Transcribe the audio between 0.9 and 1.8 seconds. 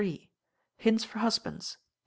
for Husbands (2).